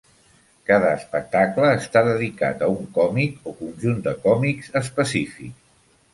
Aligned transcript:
Cada 0.69 0.87
espectacle 0.99 1.69
està 1.81 2.03
dedicat 2.07 2.65
a 2.65 2.71
un 2.77 2.89
còmic 2.97 3.47
o 3.53 3.55
conjunt 3.61 4.01
de 4.09 4.17
còmics 4.27 4.75
específic. 4.85 5.55